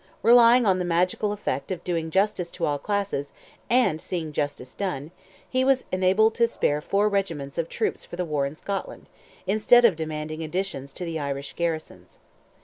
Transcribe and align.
Relying 0.23 0.65
on 0.65 0.79
the 0.79 0.83
magical 0.83 1.31
effect 1.31 1.71
of 1.71 1.83
doing 1.83 2.09
justice 2.09 2.49
to 2.49 2.65
all 2.65 2.79
classes, 2.79 3.33
and 3.69 4.01
seeing 4.01 4.33
justice 4.33 4.73
done, 4.73 5.11
he 5.47 5.63
was 5.63 5.85
enabled 5.91 6.33
to 6.33 6.47
spare 6.47 6.81
four 6.81 7.07
regiments 7.07 7.59
of 7.59 7.69
troops 7.69 8.03
for 8.03 8.15
the 8.15 8.25
war 8.25 8.47
in 8.47 8.55
Scotland, 8.55 9.07
instead 9.45 9.85
of 9.85 9.95
demanding 9.95 10.41
additions 10.43 10.91
to 10.91 11.05
the 11.05 11.19
Irish 11.19 11.53
garrisons. 11.53 12.19